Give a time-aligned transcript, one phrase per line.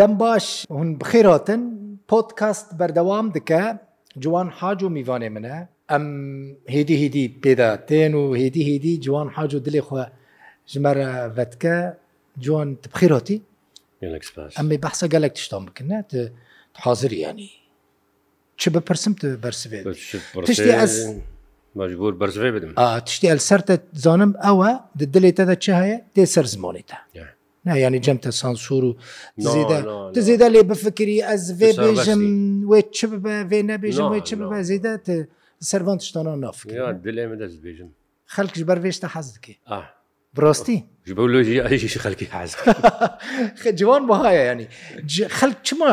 [0.00, 1.62] دەم باش هون بخێراتن
[2.10, 3.62] پۆتکاست بەردەوام دکە
[4.22, 5.56] جوان حاج و میوانێ منە
[5.90, 6.02] ئەم
[6.74, 10.02] هێدی هێدی پێدا تێن و هێدی هێدی جوان حاج و دلێ خۆ
[10.72, 11.76] ژمارە بەتکە
[12.44, 13.38] جوان بخێراتی
[14.58, 15.98] ئەم بەحسە گەلێک تشتان بکنە
[16.84, 17.48] حاضر ینی
[18.56, 19.12] چ بپرسم
[19.42, 19.84] بەرسێت
[20.46, 20.94] تشتی ئەس
[21.80, 22.70] مەجبور بەرزێ بدم
[23.06, 24.70] تشتی ئەل سەرتە زانم ئەوە
[25.14, 26.96] دلێتەدا چ هەیە دێ سەر زمانێتە
[27.66, 28.96] نایانی جەمتە سانسور و
[30.26, 32.22] زیدا لێ بفکری ئەس vê بێژم
[32.70, 34.92] wê چ ببە vê nebêژم wê چ ببە زیدە
[35.70, 36.68] سەروان شتانان نافک
[37.06, 37.88] dilê min dest bêژم
[38.34, 39.54] خەکش بەرێشتە حەز دکێ
[40.44, 41.12] ڕاستی ji
[41.66, 42.52] ئەیشی خەکی حەز
[43.80, 44.66] جوان بەهایە ینی
[45.38, 45.92] خەک چما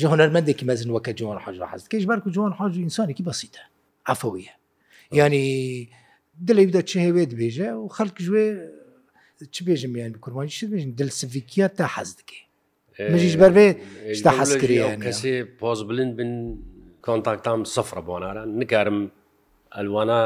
[0.00, 3.62] ji هوەرمەندێکی مەزن وەکە جوان حاج حەزکەش بەرک جوان حاج ئینسانێکی بەسیتە
[4.12, 4.54] عفەویە
[5.12, 5.88] ینی
[6.46, 8.46] دڵی بدە چه هەوێت بێژە و خەڵک ژێ
[9.54, 12.40] چ بێژم یان کوروانی ش بێژن دلسفیکیە تا حەز دکێ
[13.12, 13.66] مژیش بەرێ
[14.18, 16.32] شتا حەزکرێن کەسێ پۆز بلند بن
[17.06, 18.98] کۆنتاکتام سفرە بۆناان نگارم
[19.76, 20.20] ئەلوانە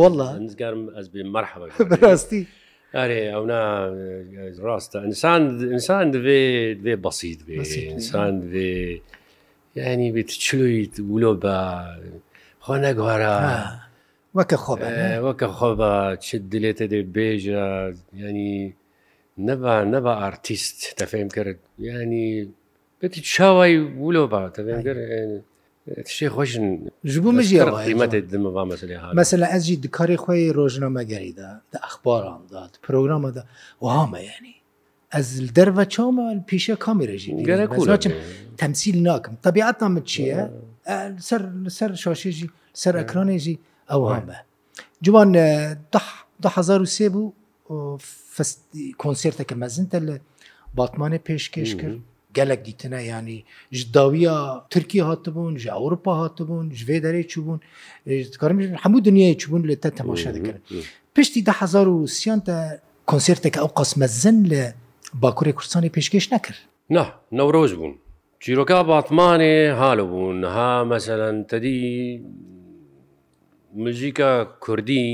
[0.00, 2.42] والله نزگارم ئەس بێ مەرحەوە بەڕاستی
[2.98, 3.62] ئەرێ ئەونا
[4.66, 5.40] ڕاستە ئینسان
[5.72, 6.40] ئینسان دەبێ
[6.84, 7.56] دێ بەسییت بێ
[7.92, 8.72] ئینسان دێ
[9.78, 11.56] یعنی بێت چلویت ولۆ بە
[12.64, 13.34] خۆ نەگوارە
[14.38, 14.74] وەکە خۆ
[15.26, 15.90] وەکە خۆ بە
[16.24, 17.66] چ دلێتە دێ بێژە
[18.24, 18.54] ینی
[19.46, 22.26] نەبا نەبە ئارتیست تەفێم کرد ینی
[23.00, 25.00] بێتی چاوای ولۆ بە تەفێم کرد
[26.16, 26.66] شێ خۆشن
[27.12, 33.42] ژبوو مژیمەتی دمەوا مەسلێ مەسلە ئەزجی دکاری خۆی ڕۆژنامەگەریدا دە ئەخباراندا پرۆگرامەدا
[33.84, 34.54] وهامە ینی
[35.14, 38.12] ئەز دەرە چۆمە پیشە کامیرەژی گەرەچم
[38.60, 40.40] تەمسیل ناکەم تەبیعاتە من چییە
[41.28, 41.42] سەر
[41.78, 42.48] سەر شاشێژی
[42.82, 43.56] سەر ئەکرانێژی
[43.90, 44.38] ئەو هەمە
[45.06, 47.32] جوان 1970 بوو
[49.02, 50.16] کۆنسرتەکە مەزنتە لە
[50.78, 51.98] باتمانە پێشکەش کرد
[52.42, 53.38] gelek dîtine yanî
[53.72, 57.60] ji dawiya Tirkiye hatibûn ji Ewropa hatibûn ji vê derê çûbûn
[58.32, 60.62] dikarim hemû dunyayê çûbûn li te temaşa dikirin.
[61.14, 62.56] Piştî de hezar û siyan te
[63.10, 64.64] konserteke ew qasmezin li
[65.22, 66.56] Bakurê Kurdistanê pêşkeş nekir.
[66.96, 67.94] Nah Newroz bûn.
[68.40, 71.76] Çîroka batmanê hal bûn ha meselen tedî
[73.74, 74.30] مژیکە
[74.64, 75.06] کوردی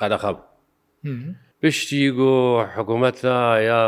[0.00, 0.36] قەدەخەب
[1.62, 2.34] پشتی گۆ
[2.74, 3.38] حکوومەتە
[3.70, 3.82] یا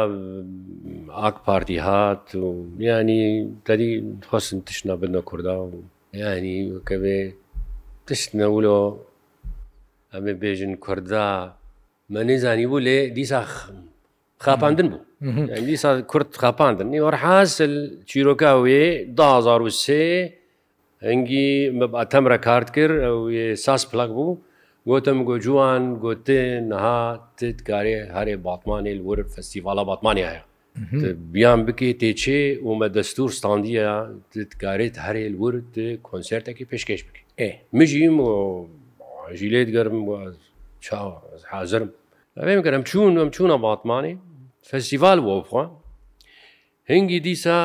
[1.18, 2.46] ئاک پارتی هات و
[2.78, 3.22] ینی
[3.66, 3.90] دەری
[4.28, 5.74] خۆستن تشنە بنە کووردا و
[6.20, 6.56] ینی
[6.88, 7.18] کە بێ
[8.06, 8.80] تشتنەولۆ
[10.12, 11.26] ئەمێ بێژن کووردا
[12.14, 13.40] مەنێزانی بوو لێ دیسا
[14.44, 15.00] خاپاندن بوو
[15.68, 17.72] دیسا کورد خاپاندن نیوەڕ حاصل
[18.10, 18.82] چیرۆکاوێ
[19.16, 20.41] 2023
[21.08, 21.46] هەنگی
[22.00, 23.20] ئەتەمرە کارت کرد ئەو
[23.66, 24.34] ساس پلک بوو
[24.90, 26.40] گۆتم گۆ جوان گوتێ
[26.70, 26.98] نها
[27.38, 30.42] تت کارێ هەرێ باتمانێ ور فستیڤالە باتمانی هەیە
[31.34, 33.90] بیان بکێ تێچێ ومە دەستور ستاندیە
[34.32, 35.54] تت کارێت هەرێ ور
[36.08, 38.16] کۆنسرتێکی پێشکەش بکە ئێ مژیم
[39.38, 39.98] ژیلێت گەرم
[40.84, 41.14] چاوە
[41.52, 41.90] حازرم
[42.38, 44.14] ئەێ گەرم چوون ئەم چوونە باتمانی
[44.68, 45.64] فستیڤال وەخوا
[46.90, 47.58] هەنگی دیسا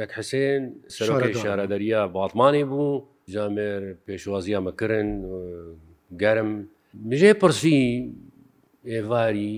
[0.00, 0.62] ئەک حسێن
[0.96, 3.04] سەرۆکی شارەدەریە باتمانی بوو
[3.34, 5.08] جامێر پێشوازیە مەکردن
[6.22, 6.50] گەرم
[7.10, 7.80] مژێ پرسی
[8.92, 9.56] ئێواری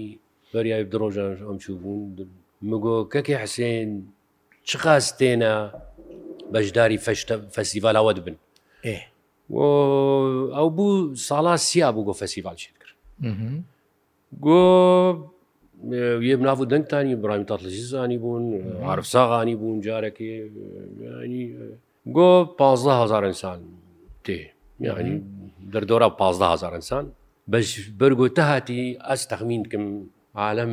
[0.52, 2.00] بەریای درۆژان ئەم چوو بوون
[2.70, 3.90] مگۆ کەکی حسێن
[4.68, 5.54] چ خاس تێنە
[6.52, 6.98] بەشداری
[7.56, 8.36] فەسیڤالەوە دبن
[10.56, 12.94] ئەو بوو ساڵا سیا بوو گۆ فەسیڤال شێت کرد
[14.44, 14.58] گۆ
[16.28, 18.44] یە بناو دەنگتانی برامی تاتلژیزانی بوون
[18.92, 20.32] عرفساغانی بوون جارێکی
[22.16, 23.60] گۆ 15هزار ئەسان
[24.24, 24.38] تێ
[24.88, 25.14] یعنی
[25.72, 27.04] دەردۆرا 15هزار ئەسان
[27.52, 27.68] بەش
[28.00, 29.84] بەرگۆ تەهاتی ئەس تەخمینکەم
[30.44, 30.72] عالم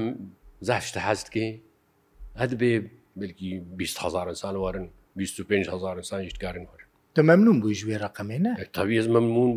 [0.69, 1.47] زاشتە حەستکێ
[2.41, 2.71] هەد بێ
[3.21, 4.85] بلکی 20هزار ئەسان وارن
[5.19, 9.51] 25هزار ئەسان یشتکارن وەرن دەمەمنون بووی ژێ ڕقمێنە تەویز مەمنون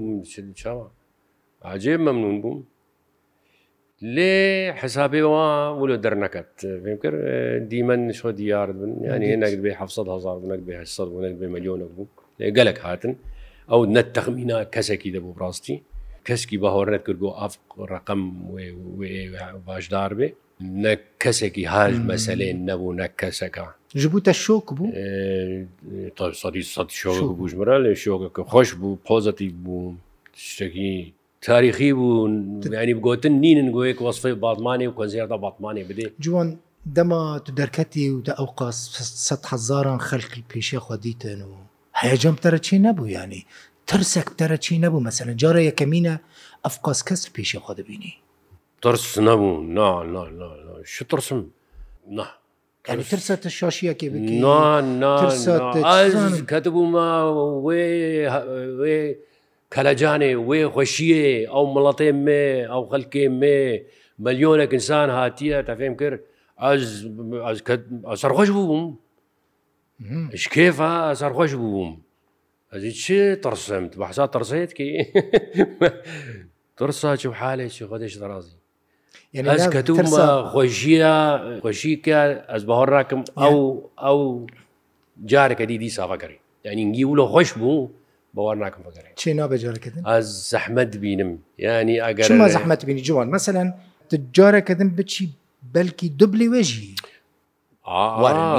[0.61, 0.87] چاوە
[1.73, 2.61] عجێ مەمنون بووم
[4.03, 5.47] لێ حسابێەوە
[5.81, 6.51] ولو دەرنەکەت
[6.83, 7.21] پێم کرد
[7.71, 11.87] دیمەن شۆ دیار بن ینی نەک بێ 700 هزار نەک بێ 800 نەک بێ ملیۆنە
[11.95, 12.07] بوو
[12.41, 13.15] لێ گەلک هاتن
[13.71, 15.77] ئەو نەتەخمینا کەسێکی دەبوو ڕاستی
[16.29, 17.55] کەسکی بەهۆرنەت کرد بۆ ئاف
[17.93, 18.23] ڕقم
[19.67, 20.29] باشدار بێ
[20.83, 20.93] نە
[21.23, 23.67] کەسێکی هاژ مەسلێن نەبوو نە کەسەکە
[24.03, 24.87] ژبووتە شۆک بوو
[26.17, 29.95] تا سەدی سەد شۆک بووژمرە لێ شۆکەکە خۆش بوو پۆزەتی بوو
[30.51, 30.99] شتێکی
[31.41, 32.29] تاریخی بوو
[32.65, 36.59] ینی بگوتن نینن گویەک وەصفی باتمانی و کۆنزیێردا باتمانی بدێ جوان
[36.97, 41.55] دەما تو دەرکەتی و دە ئەو قاسهزاران خەلکی پێشە خودیتن و
[42.01, 43.43] هەیەجام تەرە چی نەبوو ینی
[43.89, 46.15] ترسێک تەرە چی نەبوو مەسەن جارە یەکەمینە
[46.65, 48.15] ئەفقاس کەس پێشە خۆ دەبینی
[48.83, 49.89] ترس نەبوو نا
[50.93, 51.41] ش ترسم
[52.19, 52.27] نه
[53.11, 54.09] ترسە شاشیەکێ
[56.51, 57.09] کەتبوو ما
[57.65, 59.19] وێ
[59.75, 63.59] کەلەجانێ وێ خۆشیە ئەو مڵەتێ مێ ئەو خەلکێ مێ
[64.25, 66.21] ملیۆنێک ئینسان هاتیە تا فێم کرد
[68.23, 68.85] سەرخۆش بووم
[70.43, 71.91] شکێفە سەرخۆش بووم
[72.73, 73.05] ئەزی چ
[73.45, 74.89] ترسمت بەحسا ترسێت کی
[76.79, 78.57] ترسا چ حالێکی خۆدەش دەڕازی
[79.53, 81.17] ئەس کە تومە خۆشیە
[81.63, 82.21] خۆشیکە
[82.53, 83.57] ئەس بەهۆڕاکەم ئەو
[84.05, 84.19] ئەو
[85.31, 87.89] جارێکە دیدی ساافەکەی یعنی گی و لە خۆش بوو
[88.39, 91.31] بەوار ناکەم بگەڕێ چی نابێجارەکردن ئاز زەحمەد بینم
[91.67, 93.69] ینی ئەگەر زەحمەت بینی جوان مەمثلەن
[94.37, 95.25] جارەکەدن بچی
[95.75, 96.83] بەلکی دوبلی وێژی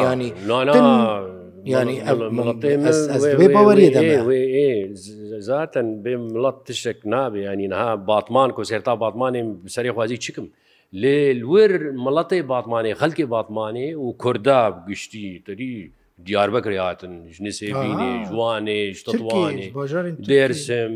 [0.06, 0.28] ینی
[1.74, 1.98] ینی
[3.58, 9.42] باوەریدەزاتەن بێم مڵەت تشتێک نابێ ینی نها باتمان کۆ سێرتا باتمانێ
[9.76, 10.46] سەری خوازی چکم
[11.02, 11.72] لێ لور
[12.06, 15.74] مڵەتی باتمانێ خەلکی باتمانێ و کووردا گشتی تری
[16.28, 19.68] دیاربەکر هاتن ژنی سێبینێ جوانێ شتوانێ
[20.30, 20.96] دێرسم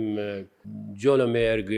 [1.01, 1.69] جۆلە مێرگ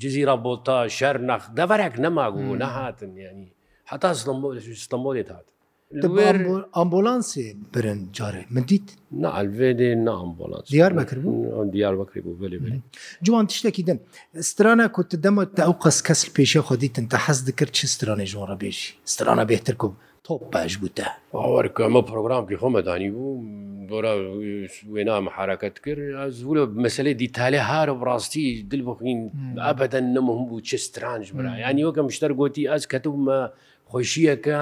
[0.00, 3.48] جززیرا بۆتا شەر نەخ دەبەرێک نەماگو نەهاتن ینی
[3.90, 4.08] حتا
[4.80, 5.46] ئستمبولێت هات
[6.78, 8.86] ئەمبۆلانسێ برن جارێ من دیت
[9.24, 12.70] نەلێ نامبۆلانس دیار بەکردبوو دیار بەکری بوو بێ بێ
[13.24, 13.98] جوان تشتێکی دن
[14.50, 18.56] سترانە کوت دەمە تا ئەو قەس کەس پێشە خۆدیتن تا حەز دکرد چ سترانێ ژۆڕە
[18.62, 19.94] بێشی سترانە بهتر کوم
[20.28, 21.06] تۆپ باش بووتە
[21.84, 23.32] ئەمە پرۆگرامکی خۆمەدانی بوو
[23.88, 24.12] بۆرە
[24.94, 26.04] وێنامە حرەکەت کرد
[26.38, 29.20] زوو لە مەسلەی دیتالێ هارە بڕاستی دل بخین
[29.64, 33.38] ئابەدەن نەمەهم بوو چه سترانج برا ینی وەکەم شتەر گوتی ئەس کەتومە
[33.92, 34.60] خۆشیەکە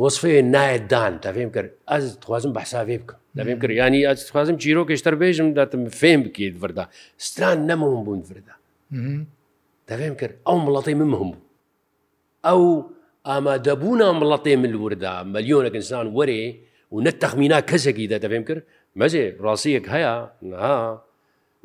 [0.00, 5.14] وەصفێ نایەتدان تا فێم کرد ئەس توازم بەحساوێ بکەم دەبێم کرد ینی ئەسخوازم چیرۆ گەشتەر
[5.22, 6.84] بێژم داتم فێم بکیت وردا
[7.26, 8.54] ستران نەمەم بوون وردا
[9.90, 11.40] دەبێم کرد ئەو مڵەتی من مهم بوو
[12.46, 12.60] ئەو
[13.30, 16.42] ئامادەبوونا مڵەتێ ملوردا مەلیۆنە ئینسان وەرێ
[16.94, 18.62] و نە تەخمینا کەسێکی دە دەبێم کرد
[19.00, 20.14] مەزێ ڕاستیەک هەیە
[20.50, 20.78] نها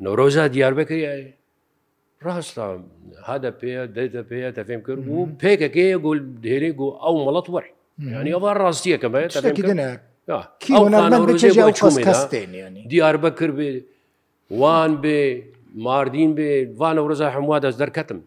[0.04, 1.04] نۆرۆزا دیاربەکەی
[2.26, 2.64] ڕاستە
[3.28, 7.66] هادە پێ دەتە پێە تەفێم کرد و پێکەکەی گول دێرێ و ئەو مڵەت وەر
[8.18, 9.30] ینی ئەوە ڕاستیەکە بێت
[12.92, 13.70] دیاربە کرد بێ
[14.60, 15.20] وان بێ
[15.86, 16.50] ماردین بێ
[16.80, 18.20] وانە ڕزای هەمووا دەست دەرکەتم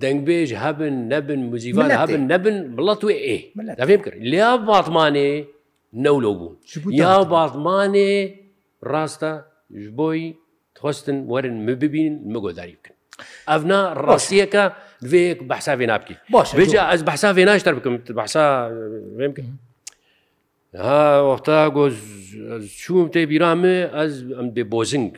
[0.00, 3.38] دەنگبێژ هەبن نەبن موزیوان هەبن نەبن بڵەت وێ ئێ
[3.80, 5.32] دەفێم کرد لیا باتمانێ
[6.04, 6.52] نەولو بوو
[7.02, 8.12] یا باتمانێ
[8.92, 9.32] ڕاستە
[9.82, 10.22] ژ بۆی
[10.78, 12.94] تۆستن وەرن مببین مگۆداری بکەن
[13.50, 14.64] ئەفنا ڕاستیەکە
[15.08, 19.50] دوێک بەحساێ نابکی باش بێجا ئەس بەحساێ ناشتر بکەم بەحساێم کرد
[21.28, 21.84] وەختا گۆ
[22.82, 25.12] چوم تێ بیرامێ ئەس ئەم بێ بۆزنگ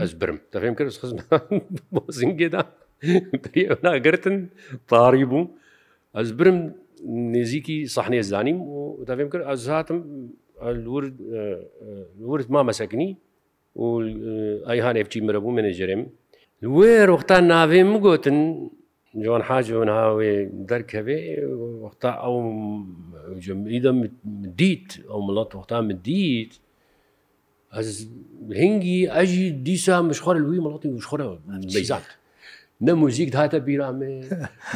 [0.00, 1.18] ئەس برم دەفێم کرد خزم
[1.96, 2.62] بۆزنگێدا
[3.04, 4.36] ناگرتن
[4.88, 5.46] تاری بووم
[6.16, 6.58] ئەس برم
[7.34, 8.76] نێزییکی سەحنێ زانیم و
[9.08, 9.98] دەێم کرد ئەز هاتم
[12.30, 13.10] ورد ما مەسەکنی
[13.76, 13.84] و
[14.68, 16.02] ئەیهان ئەفچی مرە بوو منێژێرم
[16.76, 18.38] وێ ڕختان ناوێ مگوتن
[19.24, 20.32] جوان حاج من هاوێ
[20.70, 21.18] دەرکەوێ
[21.82, 22.34] وەختا ئەو
[23.44, 23.90] جمعیدە
[24.60, 26.52] دیت ئەو مڵات وەختا من دیت
[27.76, 27.88] ئەس
[28.60, 31.26] هنگی ئەژی دیسا مشخۆر لوی مڵاتی مشخۆرە
[31.76, 32.06] بیزات.
[32.86, 34.14] نە موزیک هاتە بیرامێ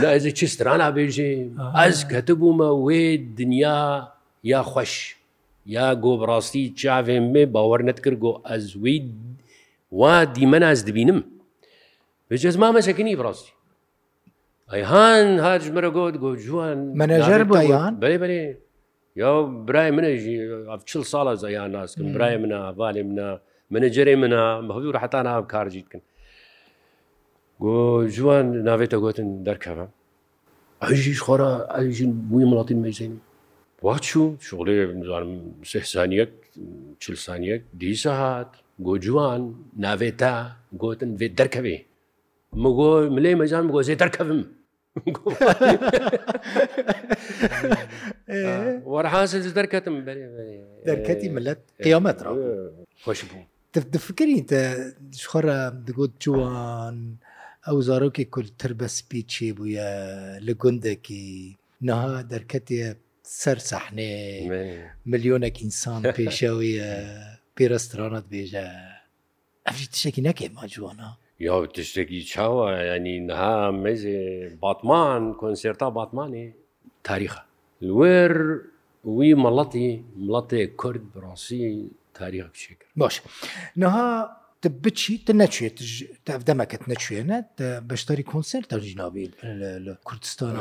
[0.02, 1.32] ئەز چی سترانە بێژێ
[1.78, 3.02] ئەس کەتە بوومە وێ
[3.38, 3.80] دنیا
[4.52, 4.94] یا خوۆش
[5.74, 8.96] یا گۆبڕاستی چاوێ مێ باوەرنەت کرد گۆ ئەز وی
[10.00, 11.20] وا دیمەنا ئەس دبینم
[12.30, 13.52] بجز مامە سەکنی بڕاستی
[14.72, 18.44] ئەیهان هاج مرە گۆت گۆ جوان منەژەر بۆیان بێ بێ
[19.22, 19.30] یا
[19.66, 20.36] برای منەژی
[20.90, 23.28] چل ساڵە زەیان ناسکن برای منە بالێ منە
[23.74, 26.02] منەجەرێ منە بەهوی ڕحتان ئا کارجیتکن
[28.16, 29.86] جوان ناوێتە گوتن دەرکەوە
[30.84, 33.14] ئەژیش خۆرا ئەژین بووی مڵاتی مەزین
[33.86, 35.34] واچوو شغڵێ بزانم
[35.70, 36.32] سەسانیەک
[37.02, 38.52] چلسانیەک دیسە هاات
[38.86, 39.42] گۆ جوان
[39.84, 40.34] ناوێتە
[40.82, 41.76] گوتن بێ دەرکەوێ
[42.62, 44.42] مگۆ ملێ مەجان گۆزێ دەرکەوم
[48.92, 49.94] وەرحاز دەرکەتم
[50.90, 52.32] دەرکەتی ملەت قیامەترا
[53.04, 53.42] خۆش بوو
[53.94, 54.60] دفکرین تە
[55.22, 56.96] شخۆرە دەگوت جوان.
[57.68, 59.90] ئەو زارۆکی کولتر بەسپی چی بووە
[60.46, 61.26] لە گوندێکی
[61.86, 62.80] نەها دەرکەتێ
[63.42, 64.12] سەر سەحنێ
[65.10, 66.90] ملیۆنێک ئینسان پێشەوەیە
[67.56, 68.66] پێرەسترانەت بێژە
[69.66, 71.08] ئەفی تشتێکی نەکێ ماجوانە
[71.46, 74.20] یا تشتێکی چاوە ینی نها مێزێ
[74.62, 76.46] باتمان کۆنسێرتا باتمانێ
[77.08, 77.42] تاریخە
[77.88, 78.32] لێر
[79.16, 79.88] وی مەڵەتی
[80.24, 81.66] مڵەتێ کورد بڕاستی
[82.18, 83.16] تاریخ بشێکرد باش
[83.82, 84.08] نها
[84.82, 85.78] بچی نەچێت
[86.48, 87.38] دەمەکەت نەچێنە
[87.88, 89.28] بەشداری کنسرت دەژینابی
[89.86, 90.54] لە کوردستان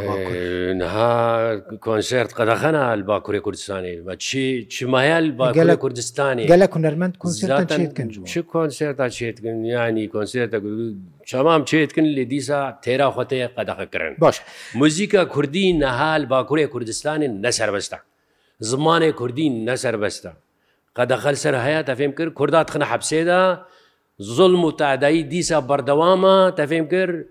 [0.78, 7.72] نها کنسرت قەدەخەنە باکووری کوردستانی بە چی چمایل باگەلە کوردستانی گەلە کوەرمەند کنسرت
[8.54, 10.58] کنسرتا چێتکن ینی کنسرتە
[11.30, 14.38] چامام چێتکن لێ دیسا تێرا خۆتەیە قەدەخەکردن باش
[14.80, 18.00] موزیکە کوردی نەهال باکووری کوردستانی نەسەربەستە
[18.70, 20.32] زمانی کوردی نەسەربەستە
[20.98, 23.44] قەدەخەل سەر هەیە تەفێم کرد کوردات خنە حەبسێدا
[24.18, 27.26] زلم و تعدایی دیسە بەردەوامە تەفێم کرد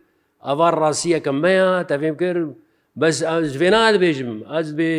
[0.46, 2.48] ئەوە ڕاستیەکەم مەیە تەفێم کرد
[3.00, 4.92] بەس ئەزێ نابێژم ئەس بێ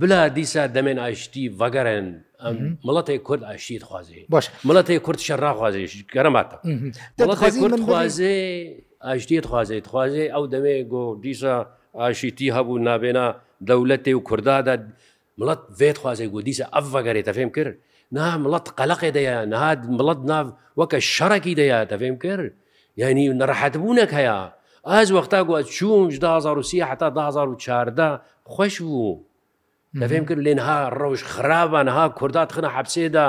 [0.00, 2.06] بلا دیسە دەمێن ئاشتی ڤگەرن
[2.86, 6.56] مڵەتی کورد ئاشتیت خوازێ باش مڵەتی کورد شەڕا خوازێش گەرەماتە
[7.62, 8.36] کورد خوازێ
[9.06, 11.56] ئاشتیت خوازێت خوازێ ئەو دەمێ گۆ دیسە
[12.00, 13.26] ئاشتی هەبوو نابێنە
[13.68, 14.74] دەولەتێ و کوردادا
[15.40, 17.76] مڵەت بێت خوازێ گۆ دیسە ئەف ڤگەرێتە فێم کرد
[18.16, 20.46] نا مڵەت قەلقێ دەیە نهاد مڵەت ناو
[20.80, 22.52] وەکە شەڕەکی دەیە دەفێم کرد
[23.00, 24.38] یعنی نەڕەحەتبوونەک هەیە
[24.88, 28.20] ئاز وەختا گووە چوم 2023 حتا 2014
[28.52, 29.22] خۆش بوو
[30.00, 33.28] دەفێم کرد لێنها ڕۆژ خراپانها کوردات خنە حەبسێدا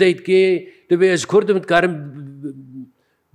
[0.00, 0.44] دەیت کێ
[0.90, 1.94] دەبێ ئێز کوردم کارم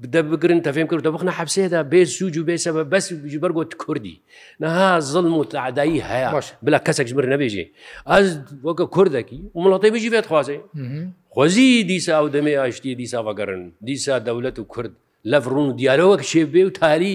[0.03, 3.05] بدە بگرن تەفێم کرد دە بخنە حەبسێدا بێ سووج و بێسە بە بەس
[3.43, 4.15] بەرگۆت کوردی
[4.63, 6.29] نەها زڵم و تعدایی هەیە
[6.65, 7.65] بلا کەسێک ژمر نەبێژێ
[8.11, 8.27] ئەس
[8.67, 10.57] وەکە کوردەکی وڵاتی بژی بێت خوازێ
[11.33, 14.93] خۆزی دیسا و دەمێ ئاشتی دیسا بەگەرن دیسا دەولەت و کورد
[15.31, 17.13] لە ڕون و دیارەوەک شێ بێ و تاری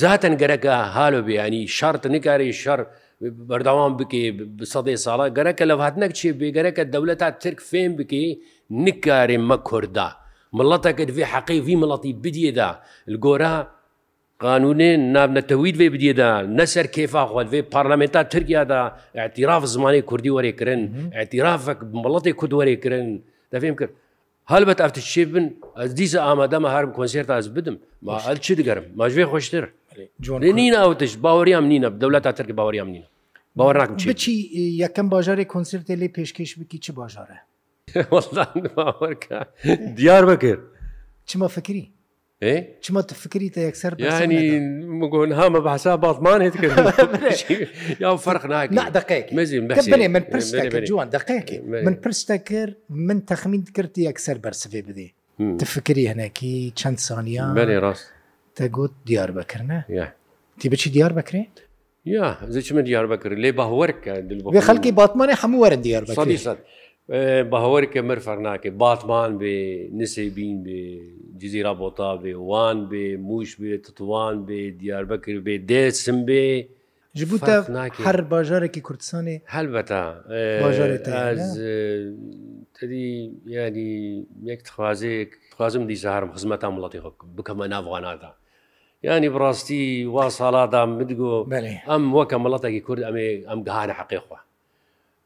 [0.00, 2.80] زاتەن گەرەکە هالو بێیانی شارت نکاری شەر
[3.48, 4.22] بەرداوام بکێ
[4.72, 8.24] سەدەی ساڵە گەرەکە لە هااتنەک چێ بێگەرەکە دەولەت تا ترک فێم بکێ
[8.86, 10.08] نکارێ مە کووردا
[10.58, 12.70] مڵەتەکە دوێ حەقی وی مڵەتی بدیێدا
[13.24, 13.54] گۆرا
[14.44, 18.80] قانونێ نابنەتەویید وێ بدیێدا نەسەر کێفا خوات وێ پارلامێنتا ترکیادا
[19.18, 20.82] ئەتیراف زمانی کوردی وەرێکردن
[21.16, 23.06] ئەتیرافك مڵەتی کورد وەرێکردن
[23.52, 23.92] دەفێم کرد
[24.52, 25.46] هەلبەت ئەفتە شێ بن
[25.80, 27.76] ئەس دیزە ئامادەمە هەرم کۆنسێرت ئاز بدم
[28.06, 29.64] ما ئەل چی دەگەرم ماژێ خۆشتر
[30.58, 33.08] نیناوتش باوەریام نینە دەولەت تا ترک باوەریام نینە
[33.58, 34.32] باوەڕاکم چی
[34.84, 37.38] یەکەم باژارێک کنسرتێ لێ پێشکەش بکی چی باژارە
[39.02, 39.38] وەڵکە
[39.98, 40.62] دیار بەکرد
[41.28, 41.86] چمە فکری
[42.86, 43.92] چمە تو فکری تا یەکسەر
[44.22, 46.78] ینی هامە بەسا باتمان هێت کرد
[48.00, 49.32] یا فەرق ناکەێ
[50.12, 50.54] من پرس
[50.88, 55.08] جوان دقەیەکی من پرستە کرد من تەخمین کردی یەکسەر بەرسفێ بدێ
[55.58, 58.06] تو فکری هەنەکی چەند سانیان بەێ ڕاست
[58.58, 60.04] تەگوت دیار بەکردە
[60.60, 61.56] تی بچی دیار بکرێت؟
[62.06, 64.12] یا زچ من دیار بکرد لێ باوەرکە
[64.68, 66.56] خەڵکی باتمانی هەموو وەرە دیار بەکرێت.
[67.50, 69.58] بە هەوەری کە مەرفەر ناکەێت باتمان بێ
[70.00, 70.82] نسێبین بێ
[71.40, 76.44] جززیرا بۆتا بێ وان بێ موش بێ تتوان بێ دیاربەکر بێ دێسم بێ
[77.18, 77.56] جبوتە
[78.08, 80.04] هەر باژارێکی کوردستانی هەلبەتا
[82.76, 83.06] تری
[83.56, 83.90] ینی
[84.50, 87.00] یەک تخوازێکخوازم دیزارم خزمەتا وڵاتی
[87.36, 88.30] بکەمە ناوانادا
[89.10, 89.82] ینی بڕاستی
[90.14, 91.32] وا ساڵادا مدگۆ
[91.90, 94.38] ئەم وەکە مڵەتێکی کورد ئەمێ ئەم گهانە حەقیخوا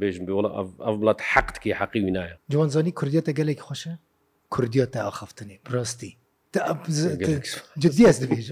[0.00, 0.50] بێژم بوڵە
[0.84, 3.94] ئەو وڵات حەقتکی حەقی وینایە جوانزانی کوردیەتە گەلێک خۆشە
[4.54, 6.12] کوردیەتە ئاخفتنی ڕاستی
[7.84, 8.46] جدیەست دەبێژ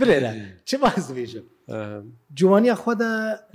[0.00, 0.32] برێرە
[0.68, 1.44] چ باز دەبێژم
[2.38, 3.12] جوانیا خۆدا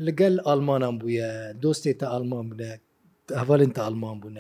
[0.08, 1.30] لەگەل ئالمانان بووە
[1.64, 2.70] دۆستی تا ئالمان بنە
[3.42, 4.36] هەواڵین تا ئالمان بوون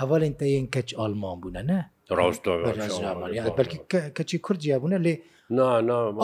[0.00, 1.78] هەواڵین تا یەن کەچ ئالمان بوونە نە
[3.58, 3.78] بەلکی
[4.16, 5.14] کەچی کوردیا بوونە لێ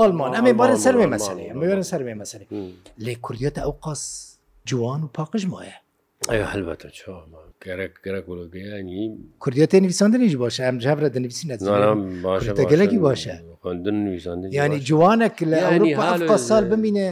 [0.00, 2.46] ئالمان ئەمێ بارە سەرێ مەسەێ ئەمەێرە سەرێ مەسەێ
[3.04, 4.02] لێ کوردیەتە ئەو قاس
[4.70, 5.76] جوان و پاقش مایە
[6.22, 7.12] هەلبەتە چۆ
[7.64, 9.02] گەرەک گەرەک گوڵگەیانی
[9.42, 11.56] کوردیە تێنویسانندنیش باشە ئەم جاە دەنویسی نە
[12.72, 13.36] گەلکی باشە
[14.62, 17.06] ینی جوانێک لە سال بمینێ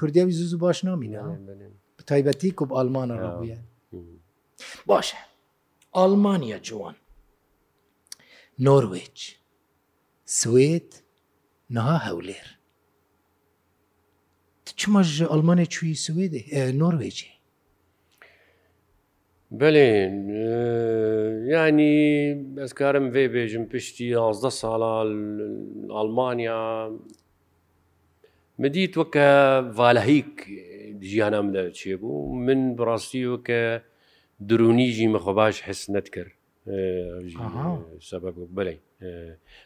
[0.00, 1.22] کوردیاوی زوو باش نامینە
[2.10, 3.58] تایبەتی کوب ئالمانە ڕبووە
[4.90, 5.18] باشە
[5.96, 6.96] ئالمانیا جوان
[8.66, 9.18] نۆروێج
[10.40, 10.90] سوێت
[11.76, 12.46] نها هەولێر
[14.80, 16.42] چمەژ ئەلمانە چوی سوێدێ
[16.82, 17.32] نۆروێجی
[19.56, 20.16] بلێن
[21.52, 21.96] ینی
[22.62, 24.92] ئەسکارم وێ بێژم پشتی 11 ساڵە
[25.96, 26.60] ئەلمانیا
[28.62, 29.28] مدیت وەکە
[29.76, 30.34] ڤالهیک
[31.10, 33.60] ژیانم لە چێ بوو من بڕاستی وەکە
[34.48, 36.30] درونیژی مەخۆ باش حس نەت کرد
[38.10, 38.76] سبب بلێ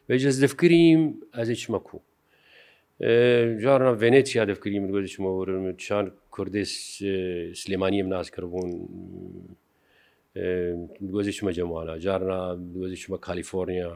[0.08, 1.02] بەجز دفکریم
[1.36, 1.98] ئەزی چمەکو
[3.62, 6.64] جارنا ڤێنێتیا دەفکریم من گوشمەوەرم چان کوردی
[7.62, 8.70] سلێمانی من ناز کردبوون
[11.14, 12.40] گۆزی چمە جەمالە جارنا
[12.78, 13.92] گۆزی چمە کالیفۆرنیا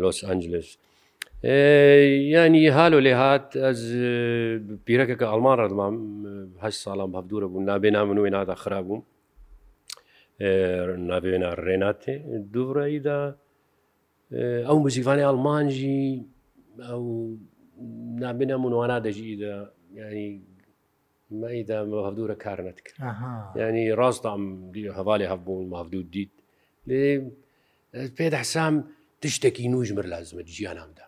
[0.00, 0.68] لۆس ئەنجلس
[2.34, 3.80] ینی هالو لێ هات ئەس
[4.86, 5.94] پیرەکەکە ئەلمان ڕدمام
[6.64, 9.02] هەش ساڵام هەبدورە بوو نابێنا من وێ نادا خراببووم
[11.10, 12.14] نابێنا ڕێناتێ
[12.54, 13.20] دوڕیدا
[14.68, 16.04] ئەو مزیفانی ئەلمانجی
[16.88, 17.04] ئەو
[18.22, 19.54] نابێنە منوانە دەژیدا
[19.98, 20.28] ینی
[21.42, 22.88] مەیدا هەفتورە کار نەکرد
[23.62, 24.40] ینی ڕاستام
[24.98, 26.32] هەواڵی هەبوون ماافدود دیت
[26.88, 27.02] لێ
[28.16, 28.74] پێ حسام
[29.22, 31.04] تشتێکی نوژمر لازمە ژیانامدا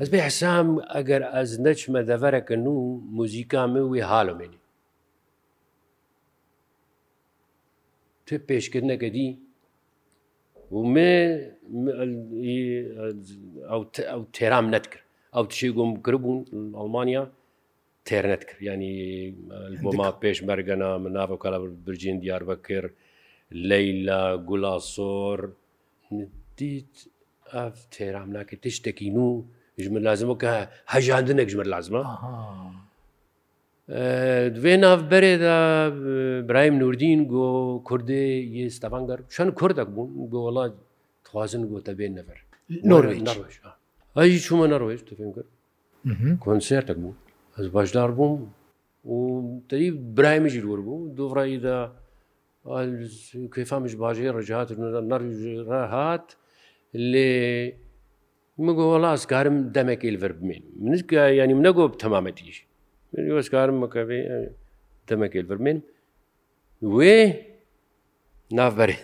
[0.00, 2.74] ئەس بێ حسام ئەگەر ئەز نەچمە دەڤەرەکە نو
[3.18, 4.60] موزیکامە وێ حالڵمێنی
[8.26, 9.28] تێ پێشکردنەکە دی
[10.76, 11.14] ومێ
[14.10, 15.04] ئەو تێرام نەتکرد
[15.34, 16.38] ئەو تشی گۆم کردبوون
[16.78, 17.22] ئەڵمانیا
[18.08, 18.94] تێرنێت کرد ینی
[19.82, 22.84] بۆما پێش مەرگەنا من ناو کالا برجین دیاربەکر
[23.70, 25.40] لەیلا گوڵاسۆر
[26.58, 26.94] دیت
[27.54, 29.28] ئەف تێرام ناکە تشتێکی و
[29.84, 30.52] ژمر لازمەوە کە
[30.92, 32.02] هەژاندنێک ژمر لازمە
[34.56, 35.58] دوێ ناافبەرێدا
[36.48, 37.48] برایم نوردین گۆ
[37.88, 38.24] کوردێ
[38.56, 40.74] یە ستەفانگەر چەند کوردەک بوون گۆوەڵات
[41.26, 42.38] توازن گۆتە بێن نەبەر
[42.90, 43.56] نۆروێژ
[44.18, 45.48] ئەی چوومە نەڕۆژ تفێن کرد
[46.44, 47.14] کۆنسێرتەک بوو
[47.60, 48.38] ez başdar bûm
[49.12, 49.14] û
[49.70, 51.76] derî birayê min jî wir bû dovrayî de
[53.54, 54.68] kêfa min ji bajê recahat
[55.12, 55.22] nar
[55.70, 56.26] re hat
[57.12, 57.28] lê
[58.66, 60.92] min got wala ez karim demekê li vir bimên min
[61.40, 62.62] yanî min ne got temametî jî
[63.12, 64.18] min ez karim mikevê
[65.10, 65.78] demekê li vir bimên
[66.82, 67.16] wê
[68.58, 68.96] navberê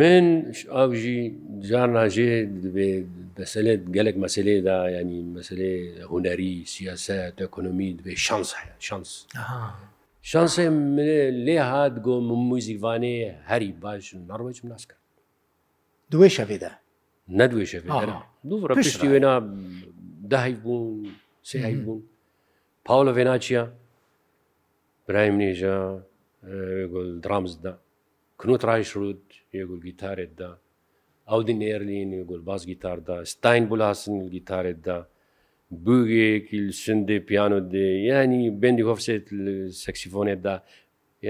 [0.00, 0.20] من
[0.76, 1.16] ئاژی
[1.70, 2.30] جار ناژێ
[2.64, 5.74] دەبێت بەسلێت گەلک مەسلێدا ینی مەسلێ
[6.10, 9.10] هوەری سیاست ئەکنۆمی دەبێ شانس هەیە شانس
[10.30, 10.54] شانس
[10.94, 12.14] منێ لێ هاات گۆ
[12.50, 13.16] موزیکوانێ
[13.50, 14.96] هەری باش نڕوەج ناسکە
[16.12, 16.72] دوێ شەوێدا
[17.38, 17.88] نەدوێ شەوێ
[18.48, 19.34] دوڕە پشتی وێنا
[20.32, 20.88] داهی بوون
[21.50, 22.02] سهی بوون
[22.86, 23.62] پاولە ڤێناچیە
[25.06, 25.76] برایم نێژە
[27.24, 27.72] درامزدا
[28.40, 29.24] کنوت ڕایشرود
[29.62, 30.50] یگل گیتارێت دا
[31.30, 34.98] ئەودین ئێرلین گل باز گیتاردا ستاین بولاسن گیتارێت دا
[35.84, 39.24] بوگێکی سندێ پیانۆ دێ ینی بندی هۆفسێت
[39.84, 40.54] سەکسیفۆنێت دا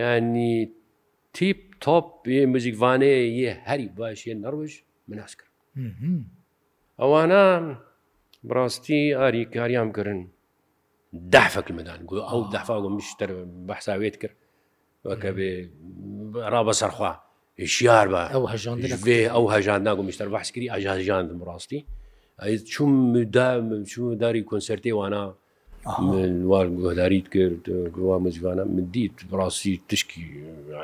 [0.00, 0.54] ینی
[1.34, 4.72] تیپ تۆپ یە مزیکوانەیە یە هەری باش یە نەڕۆژ
[5.08, 5.50] مناس کرد
[7.00, 7.44] ئەوانە
[8.48, 10.20] بڕاستی ئاری کاریان کردن
[11.34, 12.00] دافك المدان
[12.32, 13.08] او دافا مش
[13.68, 14.32] بحساويت كر
[15.04, 15.50] وكبي
[16.54, 17.12] رابا سرخوا
[17.58, 18.76] هشیار بە ئەو هەژان
[19.34, 21.80] ئەو هەژان ناگوم میشتەر بەحسکری ئاژاژاندم ڕاستی
[22.72, 22.90] چوم
[23.90, 25.22] چوم داری کۆنسرتی وانە
[26.50, 27.62] وار گۆداریت کرد
[27.96, 30.22] گووا مزیوانە من دیت بڕاستی تشکی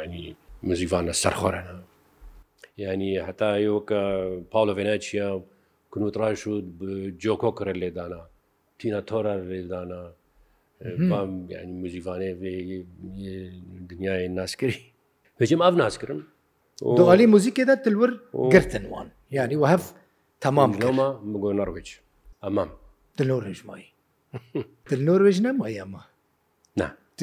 [0.04, 0.36] ینی
[0.68, 1.72] مزیوانە سەرخۆرەە
[2.82, 4.00] ینی هەتا ئێوەکە
[4.52, 5.26] پاڵۆڤێناچیە
[5.90, 6.54] کنوتراش و
[7.22, 8.22] جۆکۆ کرد لێدانا
[8.78, 10.02] تینە تۆرە لێدانا
[11.52, 12.30] ینی مزیوانێ
[13.90, 14.78] دنیای ناسکری
[15.40, 16.20] بەجێم ئاف ناسکردم
[16.82, 18.10] دوعالی موزیکێدا تلور
[18.54, 19.84] گرتنوان یعنی وهف
[20.44, 21.88] تەمام لەمە بگۆ نڕویج
[22.44, 22.70] ئەمام
[23.18, 23.88] دلۆ ڕێژمایی
[24.90, 26.02] دل نۆروێژ نەمای ئەمە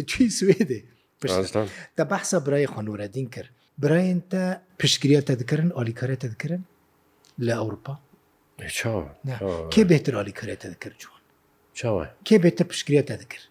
[0.09, 0.79] چی سوێدێ
[1.97, 3.49] دە بەحسە برای خۆنوورەدین کرد
[3.81, 4.41] براین تە
[4.81, 6.61] پشکریە تەدکردن ئالیکارێت تدکردن
[7.47, 7.95] لە ئەوروپا
[9.73, 10.95] کێ بێتتر ئالیکارێت تدکرد
[11.79, 13.45] جوان کێ بێتە پشکریە تدکرد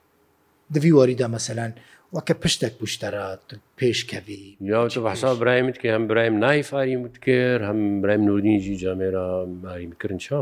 [0.74, 1.74] دوی واریدا مەسەلاند
[2.16, 3.46] وەکە پشتێک پوشتەرات
[3.78, 9.24] پێشکەوی یاچە بەسا برایمت کە هەم برایم نایفاریمت کرد هەم برایم نودینجی جامێرە
[9.64, 10.38] ماریمکردن چا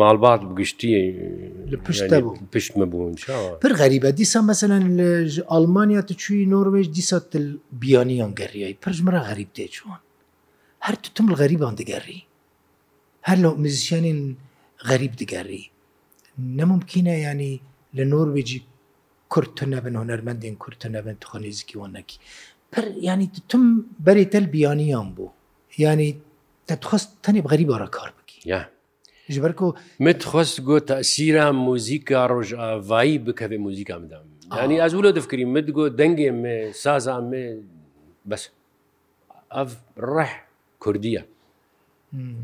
[0.00, 0.92] ماڵبات بگشتی
[2.54, 3.14] پشتمە بوون
[3.62, 5.10] پر غەریبە دیسا مەمثلەن لە
[5.52, 7.46] ئەلمانیا تچوی نۆروێژ دیسا تل
[7.80, 10.00] بیانیان گەڕیایی پرژمرە غەریب تێچوان
[10.86, 12.20] هەر تم غەریبان دەگەڕی
[13.28, 14.20] هەر لە مزیشانین
[14.88, 15.64] غەریب دەگەڕی
[16.58, 17.54] نەممکنە ینی
[17.96, 18.60] لە نۆروێجی
[19.32, 22.16] کورتتە نەبن هەنەرمەندین کورتتە نەبن تخۆ نزیکی وەنەکی
[22.72, 23.62] پر ینی تم
[24.06, 25.28] بەری تەل بیانیان بوو
[25.84, 26.10] ینی
[26.68, 28.40] دەتخواست تەنێ بغەری بارە کار بکی
[29.34, 29.66] ji ber ku
[30.06, 34.16] min xwest got tasîra muzîka rojavayî bikevê muzîka min da
[34.58, 37.44] yanî ez wilo difkirî min got dengê me saza me
[38.30, 38.42] bes
[39.62, 39.68] ev
[40.14, 40.28] reh
[40.84, 41.22] Kurdiya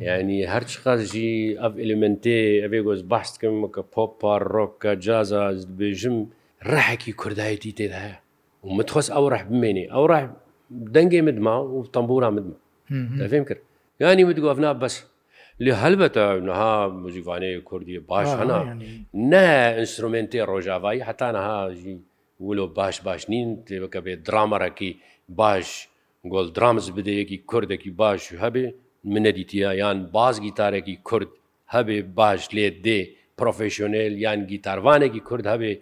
[0.08, 1.28] yanî her çiqa jî
[1.66, 6.16] ev elementê evê goz bas dikim ke popa roka caza dibêjim
[6.72, 8.16] ڕحێکی کوردایەتی تێدا هەیە
[8.64, 10.22] و متخۆست ئەو ڕح بمێنێ ئەو ڕح
[10.94, 12.54] دەنگێ مدما و تەمبورا مدم
[13.20, 13.60] دەفێم کرد
[14.00, 14.94] ینی متگۆفنا بەس
[15.64, 18.60] لێ هەلبەتە نەها موزیوانەیە کوردی باش هەنا
[19.32, 19.42] نە
[19.78, 21.96] ئینسترومنتی ڕۆژاوایی حتانەهاژی
[22.46, 24.90] ولۆ باش باش نین تێبەکە بێت درامەڕەکی
[25.40, 25.66] باش
[26.32, 28.64] گۆڵ درامز بدەیەکی کوردێکی باش هەبێ
[29.12, 31.30] منەدیتیە یان باز گیتارێکی کورد
[31.74, 33.00] هەبێ باش لێ دێ
[33.38, 35.72] پرۆفشنل یان گیتاروانێکی کورد هەبێ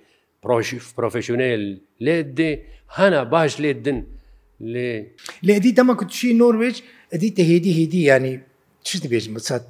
[0.44, 1.64] پرۆفسیۆنێل
[2.04, 2.50] لێ دێ
[2.96, 3.98] هەنا باش لێ دن
[4.72, 4.90] لێ
[5.46, 6.76] لێدی دەمە کوچی نۆروێج
[7.12, 8.34] ئەدی تهێدی هێدی ینی
[8.86, 9.68] چ دەبێژم بچات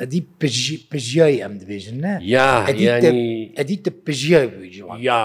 [0.00, 0.20] ئەدی
[0.92, 2.50] پژیایی ئەم دەبێژن نە یا
[3.58, 4.46] ئەدی تە پژیای
[5.08, 5.22] یا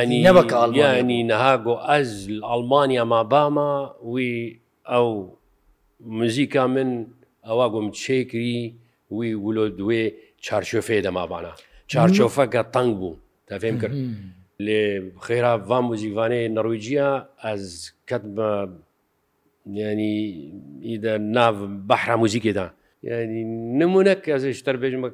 [0.00, 2.10] ینی نەوەکڵیانی نەهاگۆ ئەز
[2.50, 3.72] ئەلمانیا ماباما
[4.12, 4.30] وی
[4.92, 5.06] ئەو
[6.18, 6.90] مزیکا من
[7.48, 8.60] ئەوە گۆم چێکری
[9.16, 10.04] وی ولۆ دوێ
[10.44, 11.52] چارشۆفێ دەمابانە
[11.92, 13.14] چارچۆفەکە تەنگ بوو
[13.52, 13.94] تا فێم کرد
[14.66, 14.80] لێ
[15.26, 17.08] خێرا ڤام بۆزیوانەیە نەڕویجیە
[17.44, 17.64] ئەس
[18.08, 18.48] کەت بە
[19.80, 20.16] ینی
[20.88, 21.54] ئیدە ناو
[21.88, 22.66] بەحرا موزیکێدا
[23.08, 23.42] ینی
[23.80, 25.08] نمونە کەزش تەربێژمە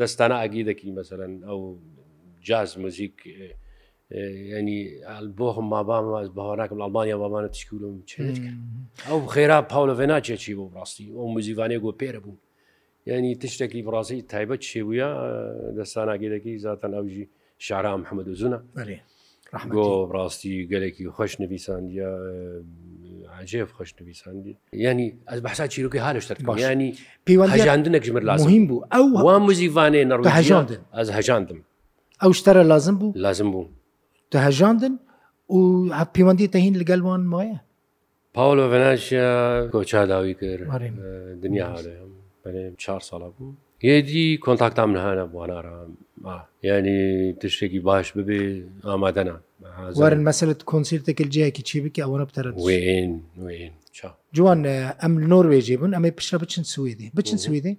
[0.00, 1.60] دەستانە ئاگی دەکی مەسەرەن ئەو
[2.48, 3.14] جاز موزیک
[4.58, 4.80] ینی
[5.38, 8.60] بۆ هەم مابام ئەس بەهاراکەم ئەڵمانیا بابانە تشکولم چێت کرد
[9.08, 12.36] ئەو خێرا پاولە فێ ناچێکی بۆ ڕاستی ئەو موزیوانەیە گۆ پێرە بوو
[13.08, 15.08] ینی تشتێکی بڕاستی تایبەت شێویە
[15.78, 17.26] دەستاناگەدەکی زیاتەن ئەوژی
[17.58, 18.58] شعرا محەممەد و زونە
[19.74, 22.10] بۆ ڕاستی گەلێکی خۆش نویساندیە
[23.40, 26.90] عجێف خۆش نویساندی ینی ئەس بەسا چیرروکی هاالشتر ینی
[27.30, 31.60] پیوەژاندنە ژمر لازم بوو ئەو وا موزیوانێ نڕژاندن ئەس هەژاندم
[32.22, 33.66] ئەو شتەرە لازم بوو لازم بوو
[34.34, 34.92] دەهژاندن
[35.54, 37.58] و پیوەندی تەهین لەگەلوان مایە
[38.36, 39.26] پاولۆ ڤناژە
[39.72, 40.70] کۆچا داوی کرد
[41.42, 43.52] دنیا هاڵێ چه ساڵە بوو
[43.90, 45.90] یدی کۆنتاکتام نهانە بوانارم
[46.64, 48.40] ینی تشتێکی باش ببێ
[48.88, 49.36] ئامادەنا
[49.98, 53.12] زارن مەسلت کۆنسیرتێکل جەیەکی چی بکە ئەوە بتەرن وێن
[53.44, 53.72] وێن
[54.36, 54.58] جوان
[55.02, 57.74] ئەم نۆروێژێ بن ئەمەی پیشە بچن سوێدی بچن سوێدی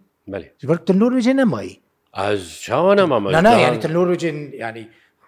[0.70, 1.74] بەرتە نۆروێژێ نەمایی
[2.66, 3.30] چاوانە مامە
[3.98, 4.86] نۆروێژێن ینی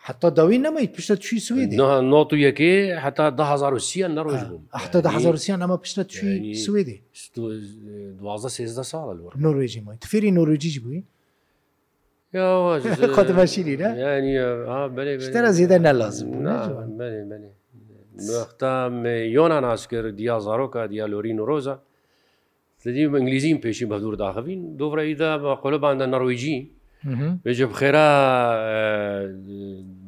[0.08, 1.78] حتا داوی نەمەیت پیشتە چی سوێدی
[2.12, 2.72] نۆ و یەکێ
[3.06, 6.30] حتا دههزارسییان نەڕۆژ بووم حتا دههزارسییان ئەمە پیشتە چی
[6.66, 6.98] سوێدی
[8.20, 9.14] دوازە سێزدە ساڵە
[9.46, 11.02] نۆروێژی مای تفێری نۆروژیش بووی
[12.32, 13.76] خۆتمە شیری
[15.26, 16.28] شتەرە زیدە نەلازم
[18.28, 18.72] نوختا
[19.38, 21.76] یۆنا ناسکرد دیا زارۆکە دیا لۆرین و ڕۆزە
[22.84, 26.58] دەدیم ئەنگلیزیم پێشی بە دوور داخەبین دوڕیدا بە قۆلباندە نەڕۆیجی
[27.44, 28.10] بێژە بخێرا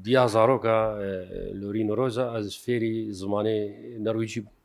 [0.05, 0.77] دیا زارۆکە
[1.61, 3.57] لۆرین و ڕۆزە ئەز فێری زمانێ
[4.05, 4.55] نەڕویجی بوو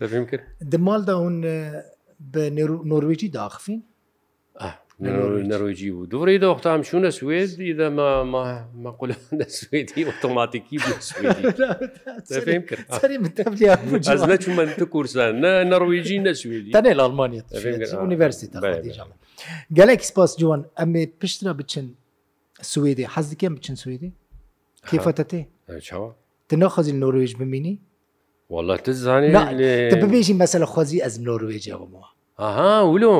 [0.00, 0.42] دەفێم کرد
[0.72, 1.34] دمالدا هون
[2.32, 2.40] بە
[2.86, 3.80] نۆروێجی داخفین؟
[5.04, 8.08] نەڕۆژی بوو دوڕی دۆختام چوونە سوێز دیدەمە
[8.84, 11.16] مەقول لە سوێتی ئۆتۆماتیکی نەچوو
[14.60, 15.32] من تو کورسان
[15.70, 17.46] نەڕۆژی نەسوێتی تەنێ لە ئەڵمانیت
[18.00, 18.46] ئونیڤەرسی
[19.78, 21.86] گەلێک سپاس جوان ئەمێ پشترا بچن
[22.72, 24.10] سوێدی حەز دیکەم بچن سوێدی
[24.88, 25.42] کێفەتەتێ
[26.48, 27.74] تە ناخەزی نۆروێژ ببینی
[28.52, 29.30] والله تزانانی
[30.02, 32.08] ببێژی مەسەلە خۆزی ئەز نۆروێجەوەمەوە
[32.40, 33.16] ئاها ولۆ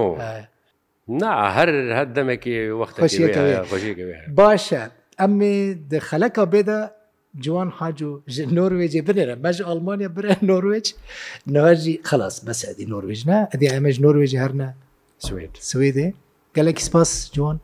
[1.17, 2.97] نا هەر هەر دەمێکی وەخت
[4.41, 4.83] باشە
[5.21, 5.55] ئەمێ
[5.93, 6.81] دەخەلەکە بێدە
[7.45, 8.13] جوان حاج و
[8.57, 10.87] نۆروێجێ بنێرە بەژ ئەلمانیا برە نۆروێج
[11.55, 14.69] نواژی خلاص بەسەدی نۆروێژ نا ئەدی ئەمەش نۆروێژی هەرە
[15.27, 16.09] سوێت سوێدێ
[16.59, 17.57] gelek spas ciwan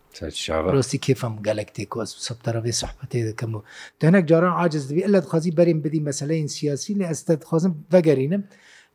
[0.77, 3.61] rastî kêfem gelek têkwas sebterevê sohbetê dikim û
[4.01, 8.43] tenek caran aciz dibî elle dixwazî berên bidî meseleyên siyasî lê ez te dixwazim vegerinim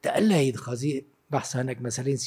[0.03, 0.93] te elle dixwazî
[1.33, 2.17] بەحسانێک مەسلین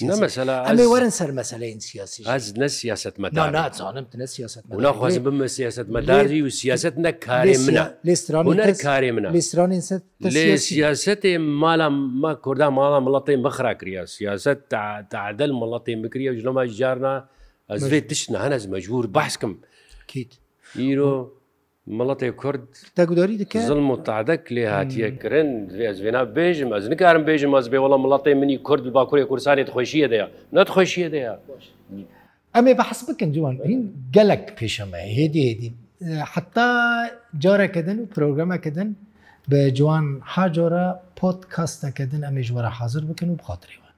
[0.71, 2.23] ئەمێ وەرن سەر مەسلەین سیاسی
[2.61, 8.71] نە سیاست ناچانم نە سیاست ناخواز بم سیاست مەداری و سیاست نە کارێ منە لێسترانەر
[8.87, 9.83] کارێ منە لێسترانین
[10.37, 14.59] لێ سیاستێ ماڵام ما کوردا ماڵام مڵەتێ بەخراکریا سیاست
[15.13, 17.15] تعدل مڵەتێ بکریە و ژلەما ژارنا
[17.71, 19.53] ئەزێ تشت نەهەنەز مەجبور باسکم
[20.11, 20.33] کیت
[20.81, 21.15] ئیرۆ
[21.91, 22.63] مڵەتی کورد
[22.97, 27.99] تاگوداری دکە زلم و تعدەك لێ هااتیەکردن لێزێنا بێژم ئەز نکارم بێژم ئەس بێ وڵە
[28.05, 31.35] مڵەتی منی کورد باکووری کوردستانی خۆشیە دەیە نەت خۆشیە دەیە
[32.55, 33.81] ئەمێ بەحس بکەن جوان بین
[34.17, 35.71] گەلک پێشەمە هێدی هێدی
[36.33, 36.69] حتا
[37.45, 38.89] جارەکەدن و پرۆگرامەکەدن
[39.51, 40.87] بە جوان حاجۆرە
[41.19, 43.89] پۆت کاستەکەدن ئەمێژوەرە حاضر بکەن و بخاتریەوە.